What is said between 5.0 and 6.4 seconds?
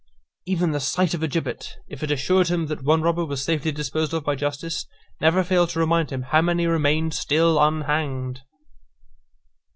never failed to remind him